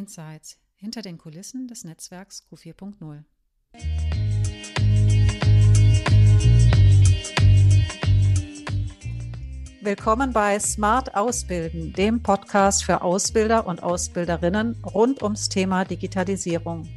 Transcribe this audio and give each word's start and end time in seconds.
Insights 0.00 0.56
hinter 0.76 1.02
den 1.02 1.18
Kulissen 1.18 1.68
des 1.68 1.84
Netzwerks 1.84 2.42
Q4.0. 2.50 3.22
Willkommen 9.82 10.32
bei 10.32 10.58
Smart 10.58 11.14
Ausbilden, 11.14 11.92
dem 11.92 12.22
Podcast 12.22 12.82
für 12.82 13.02
Ausbilder 13.02 13.66
und 13.66 13.82
Ausbilderinnen 13.82 14.82
rund 14.84 15.22
ums 15.22 15.50
Thema 15.50 15.84
Digitalisierung. 15.84 16.88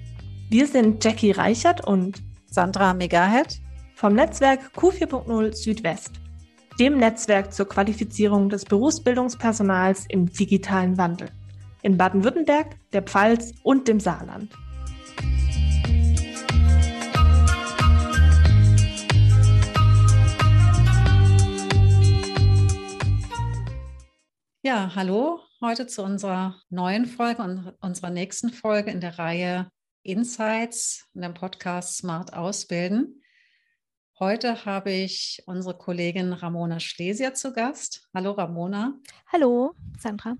Wir 0.50 0.66
sind 0.68 1.04
Jackie 1.04 1.32
Reichert 1.32 1.86
und 1.86 2.24
Sandra 2.46 2.94
Megahead 2.94 3.60
vom 3.96 4.14
Netzwerk 4.14 4.72
Q4.0 4.78 5.54
Südwest, 5.54 6.22
dem 6.80 7.00
Netzwerk 7.00 7.54
zur 7.54 7.68
Qualifizierung 7.68 8.48
des 8.48 8.64
Berufsbildungspersonals 8.64 10.06
im 10.08 10.32
digitalen 10.32 10.98
Wandel 10.98 11.30
in 11.84 11.98
Baden-Württemberg, 11.98 12.78
der 12.94 13.04
Pfalz 13.04 13.54
und 13.62 13.88
dem 13.88 14.00
Saarland. 14.00 14.52
Ja, 24.66 24.96
hallo, 24.96 25.42
heute 25.60 25.88
zu 25.88 26.04
unserer 26.04 26.56
neuen 26.70 27.06
Folge 27.06 27.44
und 27.44 27.74
unserer 27.82 28.10
nächsten 28.10 28.50
Folge 28.50 28.92
in 28.92 29.02
der 29.02 29.20
Reihe 29.20 29.70
Insights 30.04 31.10
in 31.14 31.22
dem 31.22 31.34
Podcast 31.34 31.98
Smart 31.98 32.34
Ausbilden. 32.34 33.22
Heute 34.20 34.64
habe 34.64 34.92
ich 34.92 35.44
unsere 35.48 35.78
Kollegin 35.78 36.32
Ramona 36.32 36.80
Schlesier 36.80 37.34
zu 37.34 37.52
Gast. 37.52 38.08
Hallo 38.14 38.32
Ramona. 38.32 38.94
Hallo 39.32 39.74
Sandra. 40.00 40.38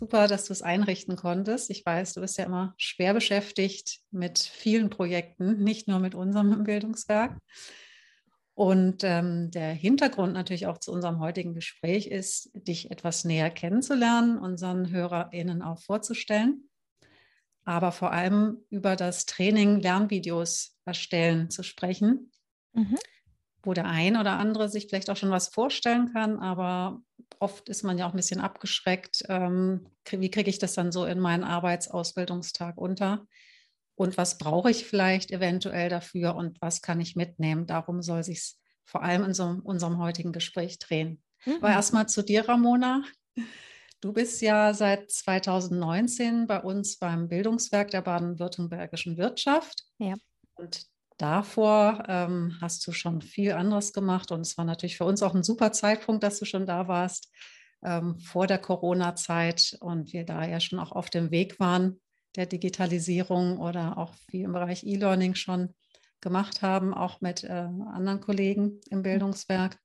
Super, 0.00 0.28
dass 0.28 0.46
du 0.46 0.54
es 0.54 0.62
einrichten 0.62 1.14
konntest. 1.14 1.68
Ich 1.68 1.84
weiß, 1.84 2.14
du 2.14 2.22
bist 2.22 2.38
ja 2.38 2.46
immer 2.46 2.72
schwer 2.78 3.12
beschäftigt 3.12 4.00
mit 4.10 4.38
vielen 4.38 4.88
Projekten, 4.88 5.62
nicht 5.62 5.88
nur 5.88 5.98
mit 5.98 6.14
unserem 6.14 6.64
Bildungswerk. 6.64 7.36
Und 8.54 9.04
ähm, 9.04 9.50
der 9.50 9.74
Hintergrund 9.74 10.32
natürlich 10.32 10.66
auch 10.66 10.78
zu 10.78 10.90
unserem 10.90 11.20
heutigen 11.20 11.52
Gespräch 11.52 12.06
ist, 12.06 12.50
dich 12.54 12.90
etwas 12.90 13.26
näher 13.26 13.50
kennenzulernen, 13.50 14.38
unseren 14.38 14.88
HörerInnen 14.90 15.60
auch 15.60 15.80
vorzustellen, 15.80 16.70
aber 17.64 17.92
vor 17.92 18.10
allem 18.10 18.56
über 18.70 18.96
das 18.96 19.26
Training 19.26 19.80
Lernvideos 19.80 20.78
erstellen 20.86 21.50
zu 21.50 21.62
sprechen. 21.62 22.32
Mhm 22.72 22.96
wo 23.62 23.74
der 23.74 23.84
ein 23.86 24.16
oder 24.16 24.38
andere 24.38 24.68
sich 24.68 24.86
vielleicht 24.86 25.10
auch 25.10 25.16
schon 25.16 25.30
was 25.30 25.48
vorstellen 25.48 26.12
kann, 26.12 26.38
aber 26.38 27.02
oft 27.40 27.68
ist 27.68 27.82
man 27.82 27.98
ja 27.98 28.06
auch 28.06 28.12
ein 28.12 28.16
bisschen 28.16 28.40
abgeschreckt. 28.40 29.24
Ähm, 29.28 29.86
wie 30.08 30.30
kriege 30.30 30.50
ich 30.50 30.58
das 30.58 30.74
dann 30.74 30.92
so 30.92 31.04
in 31.04 31.18
meinen 31.18 31.42
Arbeitsausbildungstag 31.42 32.76
unter? 32.76 33.26
Und 33.96 34.16
was 34.16 34.38
brauche 34.38 34.70
ich 34.70 34.86
vielleicht 34.86 35.30
eventuell 35.30 35.88
dafür 35.88 36.36
und 36.36 36.60
was 36.62 36.80
kann 36.80 37.00
ich 37.00 37.16
mitnehmen? 37.16 37.66
Darum 37.66 38.02
soll 38.02 38.22
sich 38.22 38.54
vor 38.84 39.02
allem 39.02 39.24
in 39.24 39.34
so 39.34 39.60
unserem 39.62 39.98
heutigen 39.98 40.32
Gespräch 40.32 40.78
drehen. 40.78 41.22
Mhm. 41.44 41.56
Aber 41.56 41.70
erstmal 41.70 42.08
zu 42.08 42.22
dir, 42.22 42.48
Ramona. 42.48 43.02
Du 44.00 44.14
bist 44.14 44.40
ja 44.40 44.72
seit 44.72 45.10
2019 45.10 46.46
bei 46.46 46.60
uns 46.60 46.96
beim 46.96 47.28
Bildungswerk 47.28 47.90
der 47.90 48.00
baden-württembergischen 48.00 49.18
Wirtschaft. 49.18 49.84
Ja. 49.98 50.14
Und 50.54 50.86
davor 51.20 52.04
ähm, 52.08 52.56
hast 52.60 52.86
du 52.86 52.92
schon 52.92 53.22
viel 53.22 53.52
anderes 53.52 53.92
gemacht 53.92 54.32
und 54.32 54.40
es 54.40 54.56
war 54.58 54.64
natürlich 54.64 54.96
für 54.96 55.04
uns 55.04 55.22
auch 55.22 55.34
ein 55.34 55.42
super 55.42 55.72
Zeitpunkt, 55.72 56.22
dass 56.22 56.38
du 56.38 56.44
schon 56.44 56.66
da 56.66 56.88
warst 56.88 57.32
ähm, 57.82 58.18
vor 58.18 58.46
der 58.46 58.58
Corona-Zeit 58.58 59.76
und 59.80 60.12
wir 60.12 60.24
da 60.24 60.44
ja 60.46 60.60
schon 60.60 60.78
auch 60.78 60.92
auf 60.92 61.10
dem 61.10 61.30
Weg 61.30 61.60
waren 61.60 62.00
der 62.36 62.46
Digitalisierung 62.46 63.58
oder 63.58 63.98
auch 63.98 64.14
viel 64.30 64.44
im 64.44 64.52
Bereich 64.52 64.84
E-Learning 64.84 65.34
schon 65.34 65.74
gemacht 66.20 66.62
haben, 66.62 66.94
auch 66.94 67.20
mit 67.20 67.44
äh, 67.44 67.48
anderen 67.48 68.20
Kollegen 68.20 68.80
im 68.90 69.02
Bildungswerk. 69.02 69.78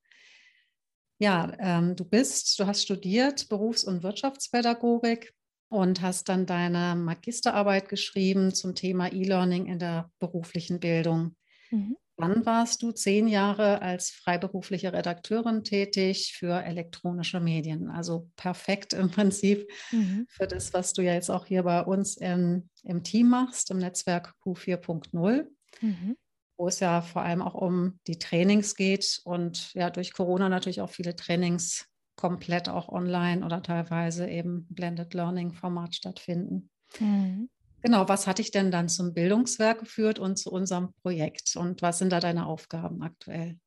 Ja, 1.17 1.53
ähm, 1.59 1.95
du 1.95 2.05
bist, 2.05 2.59
du 2.59 2.67
hast 2.67 2.83
studiert 2.83 3.47
Berufs- 3.49 3.85
und 3.85 4.03
Wirtschaftspädagogik 4.03 5.33
und 5.69 6.01
hast 6.01 6.29
dann 6.29 6.45
deine 6.45 6.95
Magisterarbeit 6.95 7.89
geschrieben 7.89 8.53
zum 8.53 8.75
Thema 8.75 9.11
E-Learning 9.11 9.65
in 9.65 9.79
der 9.79 10.11
beruflichen 10.19 10.79
Bildung. 10.79 11.35
Mhm. 11.71 11.97
Dann 12.17 12.45
warst 12.45 12.81
du 12.81 12.91
zehn 12.93 13.27
Jahre 13.27 13.81
als 13.81 14.11
freiberufliche 14.11 14.93
Redakteurin 14.93 15.65
tätig 15.65 16.33
für 16.37 16.63
elektronische 16.63 17.41
Medien. 17.41 17.89
Also 17.89 18.29
perfekt 18.37 18.93
im 18.93 19.11
Prinzip 19.11 19.69
mhm. 19.91 20.25
für 20.29 20.47
das, 20.47 20.73
was 20.73 20.93
du 20.93 21.01
ja 21.01 21.13
jetzt 21.13 21.29
auch 21.29 21.45
hier 21.45 21.63
bei 21.63 21.81
uns 21.81 22.15
im, 22.15 22.69
im 22.83 23.03
Team 23.03 23.29
machst, 23.29 23.69
im 23.69 23.79
Netzwerk 23.79 24.33
Q4.0. 24.45 25.45
Mhm. 25.81 26.15
Wo 26.57 26.69
es 26.69 26.79
ja 26.79 27.01
vor 27.01 27.21
allem 27.21 27.41
auch 27.41 27.53
um 27.53 27.99
die 28.07 28.17
Trainings 28.17 28.75
geht 28.75 29.19
und 29.25 29.73
ja 29.73 29.89
durch 29.89 30.13
Corona 30.13 30.47
natürlich 30.47 30.79
auch 30.79 30.89
viele 30.89 31.17
Trainings 31.17 31.85
komplett 32.15 32.69
auch 32.69 32.89
online 32.89 33.45
oder 33.45 33.61
teilweise 33.61 34.27
eben 34.29 34.67
Blended 34.69 35.13
Learning 35.13 35.53
Format 35.53 35.95
stattfinden. 35.95 36.69
Mhm. 36.99 37.49
Genau, 37.81 38.09
was 38.09 38.25
hat 38.25 38.39
dich 38.39 38.51
denn 38.51 38.71
dann 38.71 38.89
zum 38.89 39.13
Bildungswerk 39.13 39.79
geführt 39.79 40.17
und 40.17 40.37
zu 40.37 40.51
unserem 40.51 40.93
Projekt 41.03 41.55
und 41.55 41.81
was 41.81 41.99
sind 41.99 42.11
da 42.11 42.19
deine 42.19 42.47
Aufgaben 42.47 43.03
aktuell? 43.03 43.59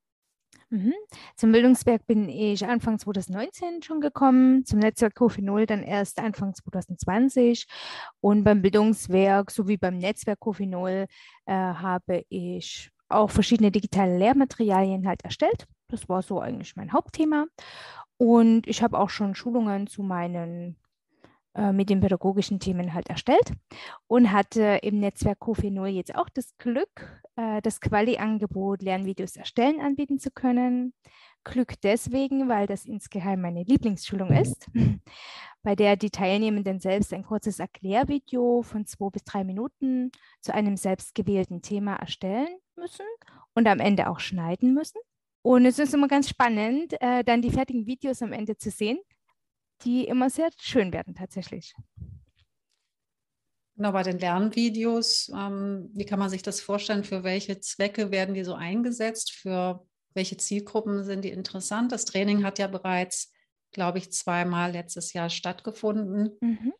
Mhm. 0.70 0.92
Zum 1.36 1.52
Bildungswerk 1.52 2.06
bin 2.06 2.28
ich 2.28 2.64
Anfang 2.66 2.98
2019 2.98 3.82
schon 3.82 4.00
gekommen, 4.00 4.66
zum 4.66 4.80
Netzwerk 4.80 5.14
Kofi 5.14 5.40
Null 5.40 5.66
dann 5.66 5.82
erst 5.82 6.18
Anfang 6.18 6.52
2020 6.52 7.66
und 8.20 8.44
beim 8.44 8.60
Bildungswerk 8.60 9.50
sowie 9.50 9.78
beim 9.78 9.96
Netzwerk 9.96 10.40
Kofi 10.40 10.66
Null 10.66 11.06
äh, 11.46 11.52
habe 11.52 12.24
ich 12.28 12.90
auch 13.08 13.30
verschiedene 13.30 13.70
digitale 13.70 14.18
Lehrmaterialien 14.18 15.06
halt 15.06 15.24
erstellt. 15.24 15.66
Das 15.88 16.08
war 16.08 16.20
so 16.22 16.40
eigentlich 16.40 16.76
mein 16.76 16.92
Hauptthema. 16.92 17.46
Und 18.18 18.66
ich 18.66 18.82
habe 18.82 18.98
auch 18.98 19.10
schon 19.10 19.34
Schulungen 19.34 19.86
zu 19.86 20.02
meinen 20.02 20.76
äh, 21.54 21.72
mit 21.72 21.90
den 21.90 22.00
pädagogischen 22.00 22.60
Themen 22.60 22.94
halt 22.94 23.08
erstellt 23.08 23.52
und 24.06 24.32
hatte 24.32 24.78
im 24.82 25.00
Netzwerk 25.00 25.38
0 25.46 25.88
jetzt 25.88 26.14
auch 26.14 26.28
das 26.28 26.56
Glück, 26.58 27.22
äh, 27.36 27.60
das 27.62 27.80
Quali-Angebot 27.80 28.82
Lernvideos 28.82 29.36
erstellen 29.36 29.80
anbieten 29.80 30.18
zu 30.18 30.30
können. 30.30 30.94
Glück 31.44 31.80
deswegen, 31.82 32.48
weil 32.48 32.66
das 32.66 32.84
insgeheim 32.84 33.40
meine 33.40 33.62
Lieblingsschulung 33.62 34.30
ist, 34.30 34.68
bei 35.62 35.74
der 35.74 35.96
die 35.96 36.10
Teilnehmenden 36.10 36.80
selbst 36.80 37.12
ein 37.12 37.24
kurzes 37.24 37.58
Erklärvideo 37.58 38.62
von 38.62 38.86
zwei 38.86 39.10
bis 39.10 39.24
drei 39.24 39.44
Minuten 39.44 40.12
zu 40.40 40.54
einem 40.54 40.76
selbstgewählten 40.76 41.62
Thema 41.62 41.96
erstellen 41.96 42.48
müssen 42.76 43.06
und 43.54 43.66
am 43.66 43.80
Ende 43.80 44.08
auch 44.08 44.20
schneiden 44.20 44.74
müssen. 44.74 44.98
Und 45.48 45.64
es 45.64 45.78
ist 45.78 45.94
immer 45.94 46.08
ganz 46.08 46.28
spannend, 46.28 46.92
äh, 47.00 47.24
dann 47.24 47.40
die 47.40 47.50
fertigen 47.50 47.86
Videos 47.86 48.20
am 48.20 48.34
Ende 48.34 48.58
zu 48.58 48.70
sehen, 48.70 48.98
die 49.82 50.04
immer 50.04 50.28
sehr 50.28 50.50
schön 50.60 50.92
werden 50.92 51.14
tatsächlich. 51.14 51.74
Genau, 53.74 53.92
bei 53.92 54.02
den 54.02 54.18
Lernvideos, 54.18 55.32
ähm, 55.34 55.88
wie 55.94 56.04
kann 56.04 56.18
man 56.18 56.28
sich 56.28 56.42
das 56.42 56.60
vorstellen? 56.60 57.02
Für 57.02 57.24
welche 57.24 57.60
Zwecke 57.60 58.10
werden 58.10 58.34
die 58.34 58.44
so 58.44 58.52
eingesetzt? 58.52 59.32
Für 59.32 59.86
welche 60.12 60.36
Zielgruppen 60.36 61.02
sind 61.04 61.24
die 61.24 61.30
interessant? 61.30 61.92
Das 61.92 62.04
Training 62.04 62.44
hat 62.44 62.58
ja 62.58 62.66
bereits, 62.66 63.32
glaube 63.72 63.96
ich, 63.96 64.12
zweimal 64.12 64.72
letztes 64.72 65.14
Jahr 65.14 65.30
stattgefunden. 65.30 66.36
Mhm. 66.42 66.74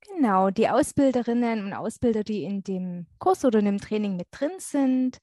Genau, 0.00 0.48
die 0.48 0.70
Ausbilderinnen 0.70 1.64
und 1.66 1.74
Ausbilder, 1.74 2.24
die 2.24 2.44
in 2.44 2.62
dem 2.62 3.06
Kurs 3.18 3.44
oder 3.44 3.58
in 3.58 3.66
dem 3.66 3.80
Training 3.80 4.16
mit 4.16 4.28
drin 4.30 4.52
sind, 4.58 5.18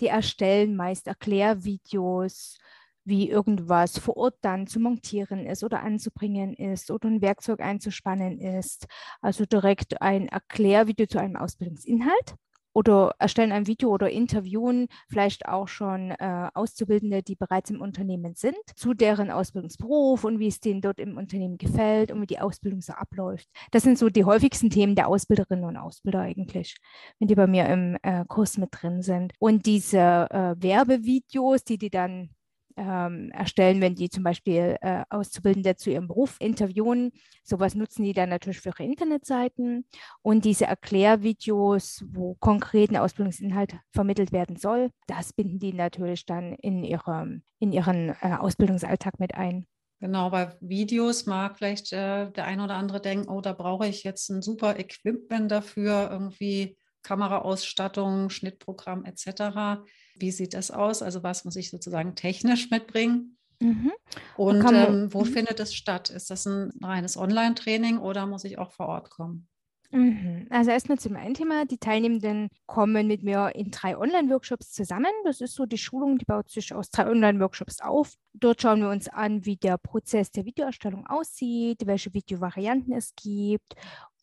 die 0.00 0.08
erstellen 0.08 0.76
meist 0.76 1.06
Erklärvideos, 1.06 2.58
wie 3.04 3.28
irgendwas 3.28 3.98
vor 3.98 4.16
Ort 4.16 4.38
dann 4.40 4.66
zu 4.66 4.80
montieren 4.80 5.46
ist 5.46 5.62
oder 5.62 5.82
anzubringen 5.82 6.54
ist 6.54 6.90
oder 6.90 7.08
ein 7.08 7.20
Werkzeug 7.20 7.60
einzuspannen 7.60 8.40
ist. 8.40 8.86
Also 9.20 9.44
direkt 9.44 10.00
ein 10.00 10.28
Erklärvideo 10.28 11.06
zu 11.06 11.18
einem 11.18 11.36
Ausbildungsinhalt 11.36 12.34
oder 12.74 13.14
erstellen 13.18 13.52
ein 13.52 13.66
Video 13.66 13.90
oder 13.90 14.10
interviewen 14.10 14.88
vielleicht 15.08 15.46
auch 15.46 15.68
schon 15.68 16.10
äh, 16.10 16.48
Auszubildende, 16.52 17.22
die 17.22 17.36
bereits 17.36 17.70
im 17.70 17.80
Unternehmen 17.80 18.34
sind, 18.34 18.56
zu 18.74 18.92
deren 18.92 19.30
Ausbildungsberuf 19.30 20.24
und 20.24 20.38
wie 20.38 20.48
es 20.48 20.60
denen 20.60 20.80
dort 20.80 20.98
im 20.98 21.16
Unternehmen 21.16 21.56
gefällt 21.56 22.10
und 22.10 22.20
wie 22.20 22.26
die 22.26 22.40
Ausbildung 22.40 22.80
so 22.80 22.92
abläuft. 22.92 23.48
Das 23.70 23.84
sind 23.84 23.98
so 23.98 24.10
die 24.10 24.24
häufigsten 24.24 24.70
Themen 24.70 24.96
der 24.96 25.08
Ausbilderinnen 25.08 25.64
und 25.64 25.76
Ausbilder 25.76 26.20
eigentlich, 26.20 26.76
wenn 27.18 27.28
die 27.28 27.34
bei 27.34 27.46
mir 27.46 27.66
im 27.68 27.96
äh, 28.02 28.24
Kurs 28.26 28.58
mit 28.58 28.70
drin 28.72 29.02
sind. 29.02 29.32
Und 29.38 29.66
diese 29.66 29.98
äh, 30.30 30.54
Werbevideos, 30.58 31.64
die 31.64 31.78
die 31.78 31.90
dann 31.90 32.30
ähm, 32.76 33.30
erstellen, 33.30 33.80
wenn 33.80 33.94
die 33.94 34.08
zum 34.08 34.24
Beispiel 34.24 34.76
äh, 34.80 35.04
Auszubildende 35.10 35.76
zu 35.76 35.90
ihrem 35.90 36.08
Beruf 36.08 36.36
interviewen. 36.40 37.12
Sowas 37.42 37.74
nutzen 37.74 38.04
die 38.04 38.12
dann 38.12 38.28
natürlich 38.28 38.60
für 38.60 38.70
ihre 38.70 38.84
Internetseiten. 38.84 39.86
Und 40.22 40.44
diese 40.44 40.66
Erklärvideos, 40.66 42.04
wo 42.08 42.34
konkret 42.34 42.90
ein 42.90 42.96
Ausbildungsinhalt 42.96 43.76
vermittelt 43.92 44.32
werden 44.32 44.56
soll, 44.56 44.90
das 45.06 45.32
binden 45.32 45.58
die 45.58 45.72
natürlich 45.72 46.26
dann 46.26 46.54
in, 46.54 46.84
ihrem, 46.84 47.42
in 47.58 47.72
ihren 47.72 48.10
äh, 48.20 48.36
Ausbildungsalltag 48.38 49.20
mit 49.20 49.34
ein. 49.34 49.66
Genau, 50.00 50.30
bei 50.30 50.54
Videos 50.60 51.24
mag 51.26 51.56
vielleicht 51.56 51.92
äh, 51.92 52.30
der 52.30 52.44
ein 52.44 52.60
oder 52.60 52.74
andere 52.74 53.00
denken, 53.00 53.28
oh, 53.28 53.40
da 53.40 53.52
brauche 53.52 53.86
ich 53.86 54.04
jetzt 54.04 54.28
ein 54.28 54.42
super 54.42 54.78
Equipment 54.78 55.50
dafür, 55.50 56.10
irgendwie 56.10 56.76
Kameraausstattung, 57.04 58.30
Schnittprogramm 58.30 59.04
etc. 59.04 59.80
Wie 60.16 60.32
sieht 60.32 60.54
das 60.54 60.72
aus? 60.72 61.02
Also 61.02 61.22
was 61.22 61.44
muss 61.44 61.54
ich 61.54 61.70
sozusagen 61.70 62.16
technisch 62.16 62.70
mitbringen? 62.70 63.38
Mhm. 63.60 63.92
Und 64.36 64.58
man, 64.62 64.74
ähm, 64.74 65.14
wo 65.14 65.20
mhm. 65.20 65.26
findet 65.26 65.60
es 65.60 65.74
statt? 65.74 66.10
Ist 66.10 66.30
das 66.30 66.46
ein 66.46 66.72
reines 66.82 67.16
Online-Training 67.16 67.98
oder 67.98 68.26
muss 68.26 68.44
ich 68.44 68.58
auch 68.58 68.72
vor 68.72 68.88
Ort 68.88 69.10
kommen? 69.10 69.46
Mhm. 69.94 70.46
Also 70.50 70.72
erstmal 70.72 70.98
zum 70.98 71.14
einen 71.14 71.34
Thema. 71.34 71.66
Die 71.66 71.78
Teilnehmenden 71.78 72.48
kommen 72.66 73.06
mit 73.06 73.22
mir 73.22 73.52
in 73.54 73.70
drei 73.70 73.96
Online-Workshops 73.96 74.72
zusammen. 74.72 75.12
Das 75.24 75.40
ist 75.40 75.54
so 75.54 75.66
die 75.66 75.78
Schulung, 75.78 76.18
die 76.18 76.24
baut 76.24 76.50
sich 76.50 76.74
aus 76.74 76.90
drei 76.90 77.08
Online-Workshops 77.08 77.80
auf. 77.80 78.14
Dort 78.32 78.60
schauen 78.60 78.80
wir 78.80 78.90
uns 78.90 79.08
an, 79.08 79.44
wie 79.44 79.56
der 79.56 79.78
Prozess 79.78 80.32
der 80.32 80.46
Videoerstellung 80.46 81.06
aussieht, 81.06 81.86
welche 81.86 82.12
Videovarianten 82.12 82.92
es 82.92 83.14
gibt, 83.14 83.74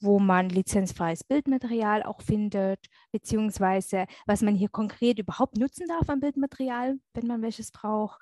wo 0.01 0.19
man 0.19 0.49
lizenzfreies 0.49 1.23
Bildmaterial 1.23 2.03
auch 2.03 2.21
findet, 2.21 2.79
beziehungsweise 3.11 4.05
was 4.25 4.41
man 4.41 4.55
hier 4.55 4.69
konkret 4.69 5.19
überhaupt 5.19 5.57
nutzen 5.57 5.87
darf 5.87 6.09
an 6.09 6.19
Bildmaterial, 6.19 6.99
wenn 7.13 7.27
man 7.27 7.41
welches 7.41 7.71
braucht 7.71 8.19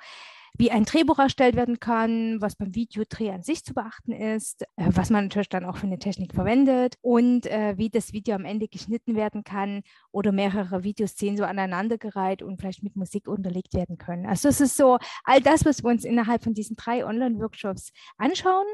wie 0.58 0.72
ein 0.72 0.86
Drehbuch 0.86 1.20
erstellt 1.20 1.56
werden 1.56 1.80
kann, 1.80 2.42
was 2.42 2.56
beim 2.56 2.76
Videodreh 2.76 3.32
an 3.32 3.44
sich 3.44 3.64
zu 3.64 3.74
beachten 3.74 4.12
ist, 4.12 4.64
äh, 4.76 4.90
was 4.90 5.10
man 5.10 5.26
natürlich 5.26 5.50
dann 5.50 5.66
auch 5.66 5.78
für 5.78 5.88
eine 5.88 6.00
Technik 6.00 6.34
verwendet 6.34 6.96
und 7.02 7.46
äh, 7.46 7.78
wie 7.78 7.90
das 7.90 8.14
Video 8.14 8.36
am 8.36 8.46
Ende 8.46 8.68
geschnitten 8.68 9.16
werden 9.16 9.44
kann 9.44 9.84
oder 10.12 10.32
mehrere 10.32 10.84
Videoszenen 10.84 11.38
so 11.38 11.44
aneinandergereiht 11.44 12.42
und 12.42 12.60
vielleicht 12.60 12.84
mit 12.84 12.96
Musik 12.96 13.28
unterlegt 13.28 13.74
werden 13.74 13.98
können. 13.98 14.26
Also 14.26 14.50
es 14.50 14.62
ist 14.62 14.78
so 14.78 14.98
all 15.24 15.42
das, 15.42 15.66
was 15.66 15.84
wir 15.84 15.90
uns 15.90 16.06
innerhalb 16.06 16.44
von 16.44 16.54
diesen 16.54 16.76
drei 16.76 17.06
Online-Workshops 17.06 17.92
anschauen, 18.18 18.66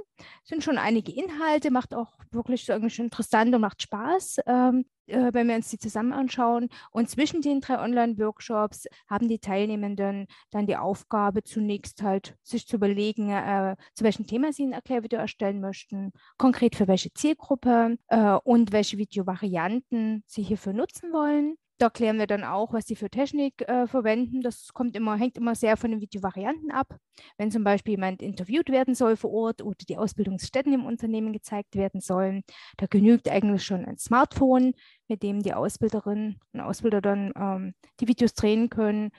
sind 0.44 0.64
schon 0.64 0.78
einige 0.78 1.12
Inhalte, 1.12 1.72
macht 1.72 1.94
auch 1.94 2.14
wirklich 2.32 2.66
so 2.66 2.74
irgendwie 2.74 3.02
interessant 3.02 3.54
und 3.54 3.62
macht 3.62 3.82
Spaß. 3.82 4.38
Ähm, 4.48 4.86
äh, 5.08 5.34
wenn 5.34 5.48
wir 5.48 5.56
uns 5.56 5.70
die 5.70 5.78
zusammen 5.78 6.14
anschauen. 6.14 6.70
Und 6.92 7.10
zwischen 7.10 7.42
den 7.42 7.62
drei 7.62 7.80
Online-Workshops 7.80 8.88
haben 9.08 9.28
die 9.28 9.40
Teilnehmenden 9.40 10.28
dann 10.52 10.68
die 10.68 10.78
Aufgabe, 10.78 11.44
zunächst 11.44 12.02
halt 12.02 12.36
sich 12.44 12.68
zu 12.68 12.78
überlegen, 12.78 13.30
äh, 13.30 13.76
zu 13.94 14.04
welchem 14.04 14.28
Thema 14.28 14.54
sie 14.54 14.66
ein 14.66 14.74
Erklärvideo 14.74 15.20
erstellen 15.20 15.62
möchten, 15.62 16.12
konkret 16.38 16.76
für 16.76 16.88
welche 16.88 17.14
Zielgruppe 17.14 17.98
äh, 18.08 18.38
und 18.44 18.72
welche 18.72 18.98
Videovarianten 18.98 20.24
sie 20.28 20.44
hierfür 20.44 20.74
nutzen 20.74 21.12
wollen. 21.12 21.58
Da 21.78 21.90
klären 21.90 22.18
wir 22.18 22.28
dann 22.28 22.46
auch, 22.46 22.72
was 22.72 22.86
sie 22.86 22.96
für 22.96 23.10
Technik 23.10 23.68
äh, 23.68 23.86
verwenden. 23.86 24.42
Das 24.42 24.72
kommt 24.74 24.96
immer, 24.96 25.18
hängt 25.18 25.38
immer 25.38 25.56
sehr 25.56 25.76
von 25.76 25.92
den 25.92 26.00
Videovarianten 26.00 26.72
ab. 26.72 26.96
Wenn 27.38 27.52
zum 27.52 27.66
Beispiel 27.66 27.94
jemand 27.94 28.22
interviewt 28.22 28.70
werden 28.70 28.96
soll 28.96 29.18
vor 29.18 29.32
Ort 29.32 29.62
oder 29.62 29.76
die 29.88 29.98
Ausbildungsstätten 29.98 30.72
im 30.72 30.86
Unternehmen 30.86 31.34
gezeigt 31.34 31.76
werden 31.76 32.00
sollen, 32.00 32.44
da 32.78 32.86
genügt 32.86 33.28
eigentlich 33.28 33.64
schon 33.64 33.84
ein 33.84 33.98
Smartphone, 33.98 34.74
mit 35.10 35.22
dem 35.22 35.42
die 35.42 35.54
Ausbilderinnen 35.54 36.40
und 36.54 36.60
Ausbilder 36.62 37.02
dann 37.02 37.34
ähm, 37.36 37.74
die 38.00 38.08
Videos 38.08 38.34
drehen 38.36 38.70
können. 38.70 39.12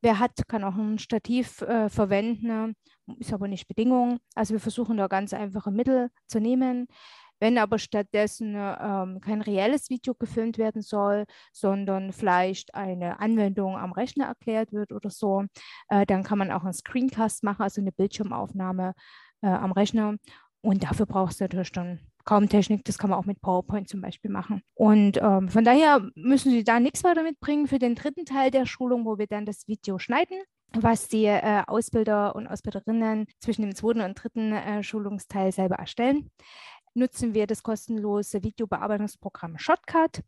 Wer 0.00 0.20
hat, 0.20 0.46
kann 0.46 0.62
auch 0.62 0.76
ein 0.76 0.98
Stativ 0.98 1.62
äh, 1.62 1.88
verwenden, 1.88 2.76
ist 3.18 3.32
aber 3.32 3.48
nicht 3.48 3.66
Bedingung. 3.66 4.18
Also 4.34 4.52
wir 4.52 4.60
versuchen 4.60 4.98
da 4.98 5.08
ganz 5.08 5.32
einfache 5.32 5.70
Mittel 5.70 6.10
zu 6.26 6.40
nehmen. 6.40 6.86
Wenn 7.44 7.58
aber 7.58 7.78
stattdessen 7.78 8.54
ähm, 8.56 9.20
kein 9.20 9.42
reelles 9.42 9.90
Video 9.90 10.14
gefilmt 10.14 10.56
werden 10.56 10.80
soll, 10.80 11.26
sondern 11.52 12.14
vielleicht 12.14 12.74
eine 12.74 13.20
Anwendung 13.20 13.76
am 13.76 13.92
Rechner 13.92 14.24
erklärt 14.24 14.72
wird 14.72 14.92
oder 14.92 15.10
so, 15.10 15.44
äh, 15.90 16.06
dann 16.06 16.22
kann 16.22 16.38
man 16.38 16.50
auch 16.50 16.64
einen 16.64 16.72
Screencast 16.72 17.44
machen, 17.44 17.60
also 17.60 17.82
eine 17.82 17.92
Bildschirmaufnahme 17.92 18.94
äh, 19.42 19.48
am 19.48 19.72
Rechner. 19.72 20.16
Und 20.62 20.84
dafür 20.84 21.04
brauchst 21.04 21.38
du 21.38 21.44
natürlich 21.44 21.72
dann 21.72 22.00
kaum 22.24 22.48
Technik, 22.48 22.82
das 22.86 22.96
kann 22.96 23.10
man 23.10 23.18
auch 23.18 23.26
mit 23.26 23.42
PowerPoint 23.42 23.90
zum 23.90 24.00
Beispiel 24.00 24.30
machen. 24.30 24.62
Und 24.72 25.18
ähm, 25.20 25.50
von 25.50 25.64
daher 25.64 26.00
müssen 26.14 26.50
Sie 26.50 26.64
da 26.64 26.80
nichts 26.80 27.04
weiter 27.04 27.22
mitbringen 27.22 27.66
für 27.66 27.78
den 27.78 27.94
dritten 27.94 28.24
Teil 28.24 28.52
der 28.52 28.64
Schulung, 28.64 29.04
wo 29.04 29.18
wir 29.18 29.26
dann 29.26 29.44
das 29.44 29.68
Video 29.68 29.98
schneiden 29.98 30.38
was 30.76 31.08
die 31.08 31.26
äh, 31.26 31.62
Ausbilder 31.66 32.34
und 32.34 32.46
Ausbilderinnen 32.46 33.26
zwischen 33.38 33.62
dem 33.62 33.74
zweiten 33.74 34.00
und 34.00 34.14
dritten 34.14 34.52
äh, 34.52 34.82
Schulungsteil 34.82 35.52
selber 35.52 35.76
erstellen 35.76 36.30
nutzen 36.94 37.34
wir 37.34 37.46
das 37.46 37.62
kostenlose 37.62 38.42
Videobearbeitungsprogramm 38.42 39.58
Shotcut. 39.58 40.22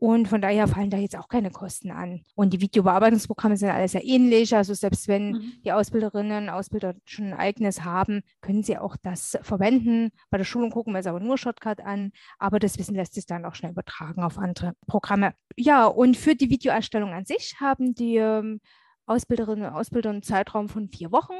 Und 0.00 0.28
von 0.28 0.40
daher 0.40 0.66
fallen 0.66 0.88
da 0.88 0.96
jetzt 0.96 1.16
auch 1.16 1.28
keine 1.28 1.50
Kosten 1.50 1.90
an. 1.90 2.24
Und 2.34 2.54
die 2.54 2.60
Videobearbeitungsprogramme 2.62 3.58
sind 3.58 3.68
alle 3.68 3.86
sehr 3.86 4.02
ähnlich. 4.02 4.56
Also 4.56 4.72
selbst 4.72 5.08
wenn 5.08 5.32
mhm. 5.32 5.52
die 5.62 5.72
Ausbilderinnen 5.72 6.44
und 6.44 6.48
Ausbilder 6.48 6.94
schon 7.04 7.26
ein 7.26 7.34
eigenes 7.34 7.84
haben, 7.84 8.22
können 8.40 8.62
sie 8.62 8.78
auch 8.78 8.96
das 9.02 9.38
verwenden. 9.42 10.10
Bei 10.30 10.38
der 10.38 10.46
Schulung 10.46 10.70
gucken 10.70 10.94
wir 10.94 11.00
es 11.00 11.06
aber 11.06 11.20
nur 11.20 11.36
Shotcut 11.36 11.82
an. 11.82 12.12
Aber 12.38 12.58
das 12.58 12.78
Wissen 12.78 12.94
lässt 12.94 13.12
sich 13.12 13.26
dann 13.26 13.44
auch 13.44 13.54
schnell 13.54 13.72
übertragen 13.72 14.22
auf 14.22 14.38
andere 14.38 14.72
Programme. 14.86 15.34
Ja, 15.56 15.84
und 15.84 16.16
für 16.16 16.34
die 16.34 16.48
Videoerstellung 16.48 17.12
an 17.12 17.26
sich 17.26 17.56
haben 17.60 17.94
die 17.94 18.16
ähm, 18.16 18.62
Ausbilderinnen 19.04 19.66
und 19.66 19.74
Ausbilder 19.74 20.08
einen 20.08 20.22
Zeitraum 20.22 20.70
von 20.70 20.88
vier 20.88 21.12
Wochen 21.12 21.34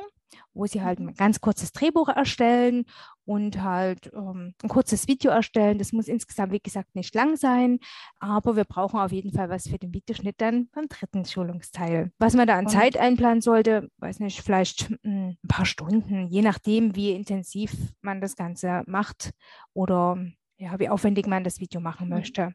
wo 0.53 0.67
sie 0.67 0.83
halt 0.83 1.01
mhm. 1.01 1.09
ein 1.09 1.15
ganz 1.15 1.41
kurzes 1.41 1.73
Drehbuch 1.73 2.09
erstellen 2.09 2.85
und 3.25 3.63
halt 3.63 4.11
ähm, 4.15 4.55
ein 4.63 4.69
kurzes 4.69 5.07
Video 5.09 5.31
erstellen. 5.31 5.79
Das 5.79 5.93
muss 5.93 6.09
insgesamt, 6.09 6.53
wie 6.53 6.61
gesagt, 6.61 6.95
nicht 6.95 7.15
lang 7.15 7.37
sein, 7.37 7.79
aber 8.19 8.57
wir 8.57 8.65
brauchen 8.65 8.99
auf 8.99 9.13
jeden 9.13 9.33
Fall 9.33 9.49
was 9.49 9.69
für 9.69 9.79
den 9.79 9.95
Videoschnitt 9.95 10.41
dann 10.41 10.69
beim 10.73 10.89
dritten 10.89 11.25
Schulungsteil. 11.25 12.13
Was 12.19 12.35
man 12.35 12.47
da 12.47 12.59
an 12.59 12.67
und 12.67 12.71
Zeit 12.71 12.97
einplanen 12.97 13.41
sollte, 13.41 13.91
weiß 13.99 14.21
nicht, 14.21 14.43
vielleicht 14.43 14.89
hm, 15.03 15.37
ein 15.43 15.49
paar 15.49 15.67
Stunden, 15.67 16.27
je 16.29 16.43
nachdem, 16.43 16.97
wie 16.97 17.13
intensiv 17.13 17.73
man 18.01 18.21
das 18.21 18.37
Ganze 18.37 18.83
macht 18.87 19.31
oder 19.73 20.19
ja, 20.57 20.79
wie 20.79 20.89
aufwendig 20.89 21.27
man 21.27 21.43
das 21.43 21.61
Video 21.61 21.81
machen 21.81 22.09
mhm. 22.09 22.15
möchte. 22.15 22.55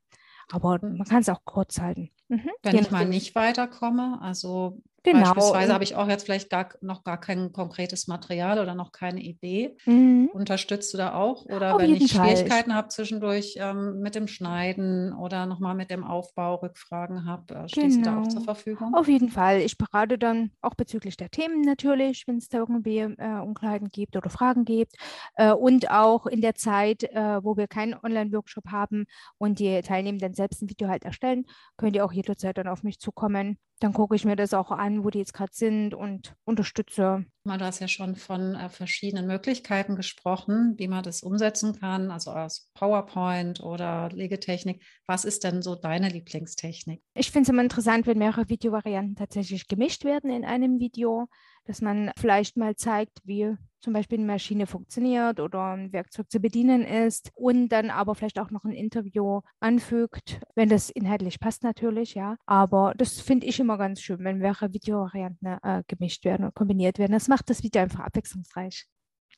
Aber 0.51 0.80
mhm. 0.81 0.98
man 0.98 1.07
kann 1.07 1.22
es 1.22 1.30
auch 1.30 1.44
kurz 1.44 1.80
halten. 1.80 2.12
Mhm. 2.27 2.50
Wenn 2.63 2.77
ich 2.77 2.92
mal 2.92 3.07
nicht 3.07 3.36
weiterkomme, 3.36 4.19
also 4.22 4.81
Genau. 5.05 5.19
Beispielsweise 5.19 5.73
habe 5.73 5.83
ich 5.83 5.95
auch 5.95 6.07
jetzt 6.07 6.23
vielleicht 6.23 6.49
gar, 6.49 6.69
noch 6.81 7.03
gar 7.03 7.19
kein 7.19 7.51
konkretes 7.51 8.07
Material 8.07 8.59
oder 8.59 8.73
noch 8.73 8.91
keine 8.91 9.21
Idee. 9.21 9.77
Mhm. 9.85 10.31
Unterstützt 10.33 10.91
du 10.93 10.97
da 10.97 11.13
auch? 11.13 11.45
Oder 11.45 11.75
Auf 11.75 11.81
wenn 11.81 11.93
ich 11.93 12.11
Fall. 12.11 12.29
Schwierigkeiten 12.31 12.73
habe 12.73 12.87
zwischendurch 12.87 13.55
ähm, 13.59 13.99
mit 13.99 14.15
dem 14.15 14.27
Schneiden 14.27 15.13
oder 15.13 15.45
nochmal 15.45 15.75
mit 15.75 15.91
dem 15.91 16.03
Aufbau 16.03 16.55
Rückfragen 16.55 17.25
habe, 17.25 17.53
äh, 17.53 17.69
stehst 17.69 17.97
genau. 17.97 18.09
du 18.09 18.15
da 18.15 18.21
auch 18.21 18.27
zur 18.27 18.41
genau. 18.41 18.53
Verfügung? 18.53 18.95
Auf 18.95 19.07
jeden 19.07 19.29
Fall. 19.29 19.61
Ich 19.61 19.77
berate 19.77 20.17
dann 20.17 20.49
auch 20.61 20.73
bezüglich 20.73 21.17
der 21.17 21.29
Themen 21.29 21.61
natürlich, 21.61 22.23
wenn 22.25 22.37
es 22.37 22.49
da 22.49 22.57
irgendwie 22.57 22.97
äh, 22.97 23.39
Unklarheiten 23.43 23.89
gibt 23.89 24.17
oder 24.17 24.31
Fragen 24.31 24.65
gibt. 24.65 24.95
Äh, 25.35 25.51
und 25.51 25.91
auch 25.91 26.25
in 26.25 26.41
der 26.41 26.55
Zeit, 26.55 27.03
äh, 27.03 27.43
wo 27.43 27.57
wir 27.57 27.67
keinen 27.67 27.93
Online-Workshop 27.93 28.71
haben 28.71 29.05
und 29.37 29.59
die 29.59 29.79
Teilnehmenden 29.81 30.33
selbst 30.33 30.63
ein 30.63 30.69
Video 30.69 30.87
halt 30.87 31.05
erstellen, 31.05 31.45
könnt 31.77 31.95
ihr 31.95 32.03
auch 32.03 32.12
jederzeit 32.12 32.57
dann 32.57 32.67
auf 32.67 32.81
mich 32.81 33.00
zukommen 33.00 33.59
dann 33.79 33.94
gucke 33.94 34.15
ich 34.15 34.25
mir 34.25 34.36
das 34.36 34.53
auch 34.53 34.72
an, 34.72 35.03
wo 35.03 35.10
die 35.10 35.20
jetzt 35.20 35.34
gerade 35.34 35.53
sind 35.53 35.94
und 35.94 36.36
unterstütze. 36.46 37.25
Du 37.45 37.63
hast 37.63 37.79
ja 37.79 37.87
schon 37.87 38.15
von 38.15 38.55
äh, 38.55 38.69
verschiedenen 38.69 39.27
Möglichkeiten 39.27 39.95
gesprochen, 39.95 40.73
wie 40.77 40.87
man 40.87 41.03
das 41.03 41.21
umsetzen 41.21 41.79
kann, 41.79 42.09
also 42.09 42.31
aus 42.31 42.71
PowerPoint 42.73 43.61
oder 43.61 44.09
Legetechnik. 44.09 44.83
Was 45.05 45.25
ist 45.25 45.43
denn 45.43 45.61
so 45.61 45.75
deine 45.75 46.09
Lieblingstechnik? 46.09 47.03
Ich 47.13 47.29
finde 47.29 47.43
es 47.43 47.49
immer 47.49 47.61
interessant, 47.61 48.07
wenn 48.07 48.17
mehrere 48.17 48.49
Videovarianten 48.49 49.15
tatsächlich 49.15 49.67
gemischt 49.67 50.05
werden 50.05 50.31
in 50.31 50.43
einem 50.43 50.79
Video, 50.79 51.27
dass 51.65 51.81
man 51.81 52.11
vielleicht 52.17 52.57
mal 52.57 52.75
zeigt, 52.75 53.19
wie 53.25 53.55
zum 53.85 53.93
Beispiel 53.93 54.17
eine 54.17 54.25
Maschine 54.25 54.65
funktioniert 54.65 55.39
oder 55.39 55.73
ein 55.73 55.93
Werkzeug 55.93 56.31
zu 56.31 56.39
bedienen 56.39 56.81
ist 56.81 57.29
und 57.35 57.69
dann 57.69 57.91
aber 57.91 58.15
vielleicht 58.15 58.39
auch 58.39 58.49
noch 58.49 58.63
ein 58.63 58.71
Interview 58.71 59.41
anfügt, 59.59 60.39
wenn 60.55 60.69
das 60.69 60.89
inhaltlich 60.89 61.39
passt 61.39 61.63
natürlich, 61.63 62.15
ja. 62.15 62.35
Aber 62.47 62.93
das 62.97 63.21
finde 63.21 63.45
ich 63.45 63.59
immer 63.59 63.77
ganz 63.77 64.01
schön, 64.01 64.23
wenn 64.23 64.39
mehrere 64.39 64.73
Videovarianten 64.73 65.59
äh, 65.61 65.83
gemischt 65.87 66.25
werden 66.25 66.47
und 66.47 66.55
kombiniert 66.55 66.97
werden. 66.97 67.11
Das 67.11 67.27
macht 67.36 67.50
das 67.50 67.63
Video 67.63 67.82
einfach 67.82 68.00
abwechslungsreich. 68.00 68.86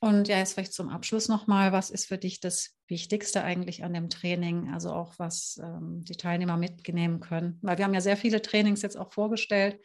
Und 0.02 0.28
ja, 0.28 0.38
jetzt 0.38 0.54
vielleicht 0.54 0.74
zum 0.74 0.90
Abschluss 0.90 1.28
nochmal, 1.28 1.72
was 1.72 1.90
ist 1.90 2.06
für 2.06 2.20
dich 2.20 2.40
das 2.40 2.78
Wichtigste 2.88 3.44
eigentlich 3.44 3.84
an 3.84 3.96
dem 3.96 4.12
Training, 4.12 4.72
also 4.72 4.92
auch 4.92 5.16
was 5.18 5.60
ähm, 5.64 6.04
die 6.04 6.16
Teilnehmer 6.16 6.58
mitnehmen 6.58 7.20
können? 7.20 7.58
Weil 7.64 7.80
wir 7.80 7.86
haben 7.86 7.96
ja 7.96 8.02
sehr 8.02 8.16
viele 8.16 8.44
Trainings 8.44 8.84
jetzt 8.84 8.98
auch 8.98 9.12
vorgestellt. 9.12 9.80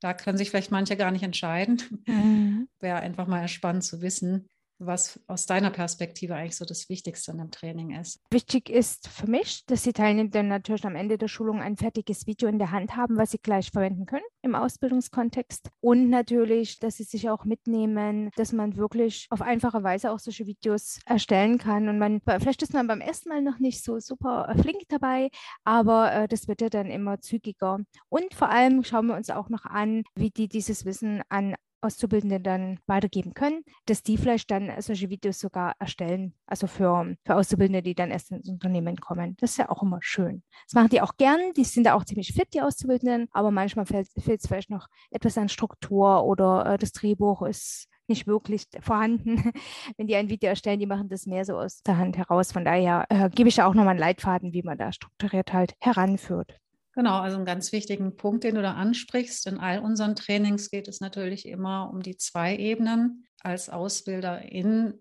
Da 0.00 0.14
können 0.14 0.38
sich 0.38 0.48
vielleicht 0.48 0.70
manche 0.70 0.96
gar 0.96 1.10
nicht 1.10 1.22
entscheiden. 1.22 1.82
Mhm. 2.06 2.68
Wäre 2.78 3.00
einfach 3.00 3.26
mal 3.26 3.46
spannend 3.48 3.84
zu 3.84 4.00
wissen, 4.00 4.48
was 4.80 5.20
aus 5.26 5.46
deiner 5.46 5.70
Perspektive 5.70 6.34
eigentlich 6.34 6.56
so 6.56 6.64
das 6.64 6.88
Wichtigste 6.88 7.32
in 7.32 7.38
dem 7.38 7.50
Training 7.50 7.94
ist. 7.94 8.20
Wichtig 8.30 8.70
ist 8.70 9.08
für 9.08 9.28
mich, 9.28 9.64
dass 9.66 9.82
die 9.82 9.92
Teilnehmenden 9.92 10.48
natürlich 10.48 10.84
am 10.84 10.96
Ende 10.96 11.18
der 11.18 11.28
Schulung 11.28 11.60
ein 11.60 11.76
fertiges 11.76 12.26
Video 12.26 12.48
in 12.48 12.58
der 12.58 12.70
Hand 12.70 12.96
haben, 12.96 13.16
was 13.16 13.30
sie 13.30 13.38
gleich 13.38 13.70
verwenden 13.70 14.06
können 14.06 14.24
im 14.42 14.54
Ausbildungskontext. 14.54 15.68
Und 15.80 16.08
natürlich, 16.08 16.78
dass 16.78 16.96
sie 16.96 17.04
sich 17.04 17.28
auch 17.28 17.44
mitnehmen, 17.44 18.30
dass 18.36 18.52
man 18.52 18.76
wirklich 18.76 19.26
auf 19.30 19.42
einfache 19.42 19.82
Weise 19.82 20.10
auch 20.10 20.18
solche 20.18 20.46
Videos 20.46 20.98
erstellen 21.04 21.58
kann. 21.58 21.88
Und 21.88 21.98
man, 21.98 22.20
vielleicht 22.24 22.62
ist 22.62 22.72
man 22.72 22.86
beim 22.86 23.00
ersten 23.00 23.28
Mal 23.28 23.42
noch 23.42 23.58
nicht 23.58 23.84
so 23.84 24.00
super 24.00 24.54
flink 24.60 24.82
dabei, 24.88 25.30
aber 25.64 26.12
äh, 26.12 26.28
das 26.28 26.48
wird 26.48 26.60
ja 26.60 26.70
dann 26.70 26.86
immer 26.86 27.20
zügiger. 27.20 27.80
Und 28.08 28.34
vor 28.34 28.48
allem 28.48 28.82
schauen 28.84 29.06
wir 29.06 29.16
uns 29.16 29.30
auch 29.30 29.48
noch 29.48 29.64
an, 29.64 30.04
wie 30.14 30.30
die 30.30 30.48
dieses 30.48 30.84
Wissen 30.84 31.22
an 31.28 31.54
Auszubildende 31.82 32.40
dann 32.40 32.78
weitergeben 32.86 33.34
können, 33.34 33.62
dass 33.86 34.02
die 34.02 34.16
vielleicht 34.16 34.50
dann 34.50 34.70
solche 34.80 35.10
Videos 35.10 35.38
sogar 35.38 35.74
erstellen, 35.78 36.34
also 36.46 36.66
für, 36.66 37.16
für 37.24 37.34
Auszubildende, 37.36 37.82
die 37.82 37.94
dann 37.94 38.10
erst 38.10 38.30
ins 38.30 38.48
Unternehmen 38.48 38.96
kommen. 38.96 39.36
Das 39.40 39.52
ist 39.52 39.56
ja 39.58 39.70
auch 39.70 39.82
immer 39.82 39.98
schön. 40.00 40.42
Das 40.66 40.74
machen 40.74 40.90
die 40.90 41.00
auch 41.00 41.16
gern, 41.16 41.52
die 41.56 41.64
sind 41.64 41.84
da 41.84 41.94
auch 41.94 42.04
ziemlich 42.04 42.32
fit, 42.32 42.48
die 42.54 42.62
Auszubildenden, 42.62 43.28
aber 43.32 43.50
manchmal 43.50 43.86
fehlt 43.86 44.08
es 44.16 44.46
vielleicht 44.46 44.70
noch 44.70 44.88
etwas 45.10 45.38
an 45.38 45.48
Struktur 45.48 46.24
oder 46.24 46.66
äh, 46.66 46.78
das 46.78 46.92
Drehbuch 46.92 47.42
ist 47.42 47.88
nicht 48.10 48.26
wirklich 48.26 48.66
vorhanden. 48.80 49.52
Wenn 49.96 50.06
die 50.06 50.16
ein 50.16 50.28
Video 50.28 50.50
erstellen, 50.50 50.80
die 50.80 50.86
machen 50.86 51.08
das 51.08 51.24
mehr 51.24 51.46
so 51.46 51.56
aus 51.56 51.82
der 51.82 51.96
Hand 51.96 52.18
heraus. 52.18 52.52
Von 52.52 52.66
daher 52.66 53.06
äh, 53.08 53.30
gebe 53.30 53.48
ich 53.48 53.56
ja 53.56 53.66
auch 53.66 53.74
nochmal 53.74 53.92
einen 53.92 54.00
Leitfaden, 54.00 54.52
wie 54.52 54.62
man 54.62 54.76
da 54.76 54.92
strukturiert 54.92 55.54
halt 55.54 55.74
heranführt. 55.78 56.59
Genau, 56.92 57.20
also 57.20 57.36
einen 57.36 57.46
ganz 57.46 57.70
wichtigen 57.72 58.16
Punkt, 58.16 58.42
den 58.42 58.56
du 58.56 58.62
da 58.62 58.74
ansprichst. 58.74 59.46
In 59.46 59.58
all 59.58 59.78
unseren 59.78 60.16
Trainings 60.16 60.70
geht 60.70 60.88
es 60.88 61.00
natürlich 61.00 61.46
immer 61.46 61.88
um 61.92 62.02
die 62.02 62.16
zwei 62.16 62.56
Ebenen. 62.56 63.26
Als 63.42 63.68
Ausbilder 63.68 64.42
in 64.50 64.94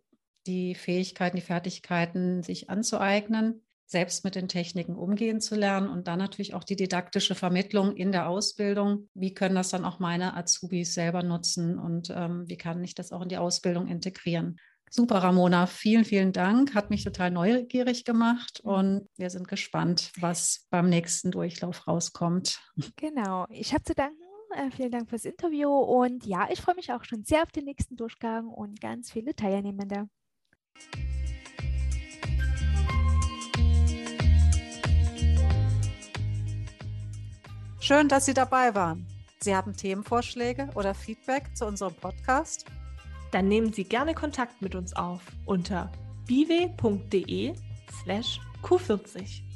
die 0.46 0.75
Fähigkeiten, 0.75 1.36
die 1.36 1.41
Fertigkeiten 1.41 2.43
sich 2.43 2.69
anzueignen, 2.69 3.65
selbst 3.88 4.24
mit 4.24 4.36
den 4.36 4.48
Techniken 4.48 4.96
umgehen 4.96 5.41
zu 5.41 5.55
lernen 5.55 5.89
und 5.89 6.08
dann 6.08 6.19
natürlich 6.19 6.53
auch 6.53 6.63
die 6.63 6.75
didaktische 6.75 7.34
Vermittlung 7.34 7.96
in 7.96 8.12
der 8.12 8.29
Ausbildung. 8.29 9.10
Wie 9.15 9.34
können 9.34 9.55
das 9.55 9.69
dann 9.69 9.84
auch 9.84 10.00
meine 10.00 10.38
Azubis 10.38 10.93
selber 10.93 11.24
nutzen 11.24 11.79
und 11.79 12.13
ähm, 12.15 12.48
wie 12.48 12.58
kann 12.58 12.84
ich 12.84 12.93
das 12.93 13.12
auch 13.12 13.24
in 13.24 13.29
die 13.29 13.38
Ausbildung 13.38 13.88
integrieren? 13.88 14.58
Super, 14.91 15.19
Ramona, 15.19 15.67
vielen, 15.67 16.03
vielen 16.03 16.34
Dank. 16.34 16.74
Hat 16.74 16.89
mich 16.89 17.03
total 17.03 17.29
neugierig 17.29 18.05
gemacht 18.05 18.62
mhm. 18.63 18.72
und 18.72 19.10
wir 19.17 19.29
sind 19.29 19.48
gespannt, 19.48 20.12
was 20.19 20.65
beim 20.72 20.89
nächsten 20.89 21.31
Durchlauf 21.31 21.88
rauskommt. 21.88 22.60
Genau, 22.96 23.46
ich 23.50 23.74
habe 23.74 23.84
zu 23.84 23.93
danken. 23.93 24.17
Äh, 24.55 24.72
vielen 24.72 24.89
Dank 24.89 25.10
fürs 25.10 25.25
Interview 25.25 25.69
und 25.69 26.25
ja, 26.25 26.48
ich 26.51 26.60
freue 26.60 26.74
mich 26.74 26.91
auch 26.91 27.03
schon 27.03 27.24
sehr 27.24 27.43
auf 27.43 27.51
den 27.51 27.65
nächsten 27.65 27.96
Durchgang 27.96 28.48
und 28.48 28.81
ganz 28.81 29.12
viele 29.12 29.36
Teilnehmende. 29.36 30.10
Schön, 37.79 38.08
dass 38.08 38.25
Sie 38.25 38.34
dabei 38.34 38.74
waren. 38.74 39.05
Sie 39.39 39.55
haben 39.55 39.75
Themenvorschläge 39.75 40.69
oder 40.74 40.96
Feedback 40.96 41.55
zu 41.55 41.65
unserem 41.65 41.93
Podcast? 41.93 42.65
Dann 43.31 43.48
nehmen 43.48 43.74
Sie 43.74 43.83
gerne 43.83 44.13
Kontakt 44.13 44.62
mit 44.62 44.75
uns 44.75 44.95
auf 44.95 45.21
unter 45.45 45.91
biwe.de 46.25 47.53
slash 48.03 48.39
q40. 48.63 49.49